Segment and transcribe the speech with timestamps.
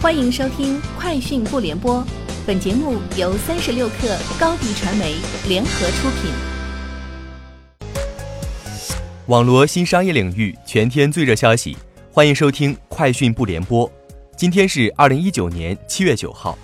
[0.00, 1.96] 欢迎收听《快讯不联播》，
[2.46, 5.16] 本节目由三十六克高低传媒
[5.48, 6.30] 联合出品。
[9.26, 11.76] 网罗新商业领域全天最热消息，
[12.12, 13.88] 欢迎收听《快讯不联播》。
[14.36, 16.56] 今天是二零一九年七月九号。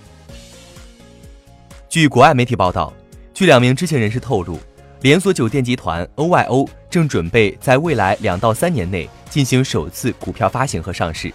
[1.88, 2.92] 据国外媒体报道，
[3.34, 4.60] 据两名知情人士透露，
[5.00, 11.34] 连锁酒店集团 OYO 正准备在未来两到三年内进行首次股票发行和上市。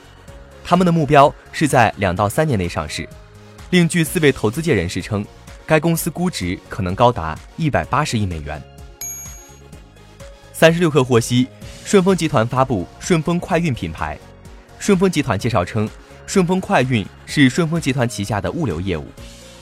[0.63, 3.07] 他们的目标是在两到三年内上市。
[3.71, 5.25] 另据四位投资界人士称，
[5.65, 8.61] 该公司估值可能高达一百八十亿美元。
[10.51, 11.47] 三十六氪获悉，
[11.85, 14.17] 顺丰集团发布顺丰快运品牌。
[14.77, 15.89] 顺丰集团介绍称，
[16.25, 19.05] 顺丰快运是顺丰集团旗下的物流业务，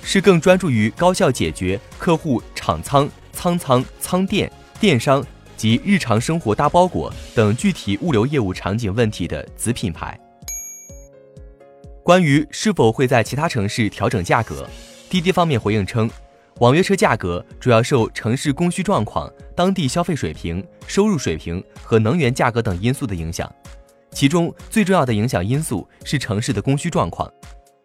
[0.02, 5.24] 是更专注于高效解决客户厂仓、仓仓、仓店、电商
[5.56, 10.20] 及日常生活大包裹等具体物流业务场景问题的子品牌。
[12.08, 14.66] 关于是否会在其他城市调整价格，
[15.10, 16.10] 滴滴方面回应称，
[16.60, 23.54] 网约车价格主要受城市供需状况、当地消费水平、收入水平和能源价格等因素的影响，
[24.12, 27.30] 其中最重要的影响因素是城市的供需状况。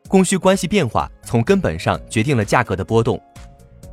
[0.07, 3.21] 供需关系变化从根本上决定了价格的波动，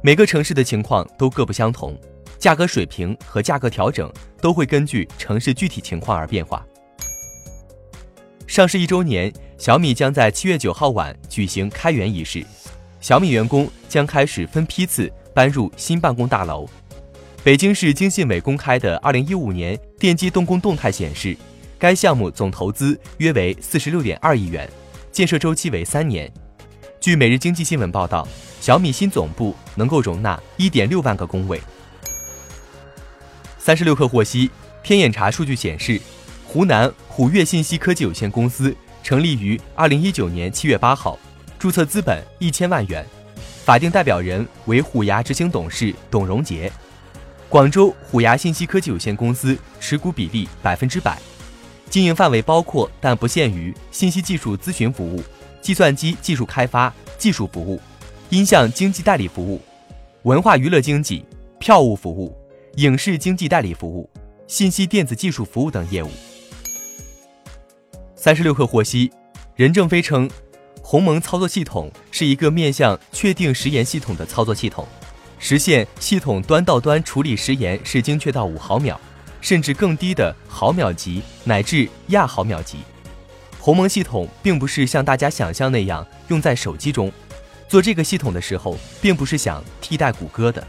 [0.04, 2.00] 每个城市的情况都各不相同，
[2.38, 4.08] 价格水平和价格调整
[4.40, 6.64] 都会根据城市具体情况而变化。
[8.46, 12.46] 上市一周年，小米将在七月九号晚举行开园仪式，
[13.02, 16.66] 小米员工将开始分批次搬入新办公大楼。
[17.44, 21.36] 北京市经信委公开的二零一五年电机动工动态显示，
[21.78, 24.68] 该项目总投资约为四十六点二亿元，
[25.12, 26.32] 建设周期为三年。
[27.02, 28.26] 据每日经济新闻报道，
[28.62, 31.60] 小米新总部能够容纳一点六万个工位。
[33.58, 34.50] 三十六氪获悉，
[34.82, 36.00] 天眼查数据显示。
[36.52, 38.76] 湖南虎跃信息科技有限公司
[39.10, 41.18] 成立于二零一九年七月八号，
[41.58, 43.04] 注册资本一千万元，
[43.66, 46.72] 法定代表人为虎牙执行董事董荣杰。
[47.50, 51.18] 广州虎牙信息科技有限公司持股比例百分之百，
[51.90, 55.24] 经营范围包括但不限于信息技术咨询服务、
[55.60, 57.82] 计算机技术开发、技术服务、
[58.30, 59.60] 音像经济代理服务、
[60.22, 61.26] 文化娱乐经济、
[61.58, 62.38] 票务服务、
[62.76, 64.08] 影视经济代理服务、
[64.46, 66.12] 信息电子技术服务等业务。
[68.22, 69.10] 三十六氪获悉，
[69.56, 70.30] 任正非称，
[70.82, 74.86] 鸿蒙操作系统是一个面向确定时延系统的操作系统，
[75.38, 79.00] 实现系统端到端处理时延是精确到五毫秒，
[79.40, 82.80] 甚至更低的毫秒级乃至亚毫秒级。
[83.58, 87.10] 鸿蒙系统并不是像大家想象那样用在手机中，
[87.70, 90.62] 做这个系统的时候，并不是想替代谷歌的。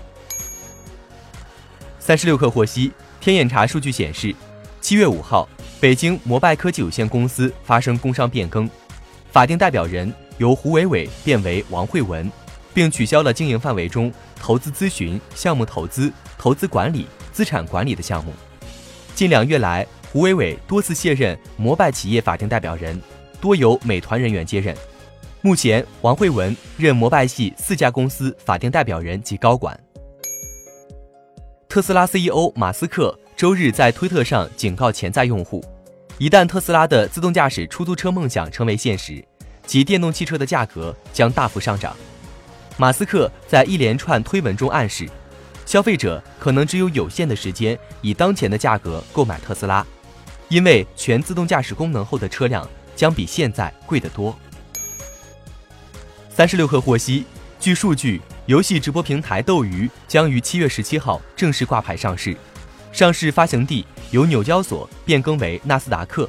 [1.98, 4.32] 三十六氪获悉，天眼查数据显示，
[4.80, 5.48] 七月五号。
[5.80, 8.68] 北京摩拜科技有限公司发生工商变更，
[9.32, 12.30] 法定代表人由胡伟伟变为王慧文，
[12.74, 18.30] 并取消了经营范围中投资咨询、项目投资、投资管理、资产管理的项目。
[19.14, 23.00] 近两月来，胡伟伟多次卸任摩拜企业法定代表人，
[23.40, 24.76] 多由美团人员接任。
[25.40, 29.78] 目前，王慧文任摩拜系四家公司法定代表人及高管。
[31.70, 33.18] 特斯拉 CEO 马斯克。
[33.40, 35.64] 周日在推特上警告潜在用户，
[36.18, 39.24] 一旦特斯拉的自动驾驶出租车梦想成为现实，
[39.66, 41.96] 其电动汽车的价格将大幅上涨。
[42.76, 45.08] 马斯克在一连串推文中暗示，
[45.64, 49.86] 消费者可能只有有限的时间以当前的价格购买特斯拉，
[50.50, 54.38] 因为全自动驾驶功能后的车辆将比现在贵得多。
[56.28, 57.24] 三十六氪获悉，
[57.58, 62.36] 据数据，游戏直播平台斗鱼将于七月十七号正式挂牌上市。
[62.92, 66.28] 上市发行地由纽交所变更为纳斯达克，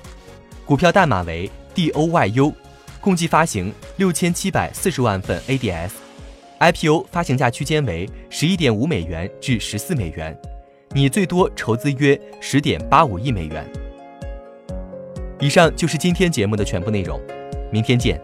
[0.63, 2.53] 股票代码为 DOYU，
[2.99, 10.39] 共计发行六千七百四十万份 ADS，IPO 发行价区间为十一点五美元至十四美元，
[10.91, 13.67] 拟最多筹资约十点八五亿美元。
[15.39, 17.19] 以上就是今天节目的全部内容，
[17.71, 18.21] 明天见。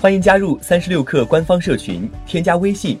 [0.00, 3.00] 欢迎加入三十六氪官方社群，添加微信。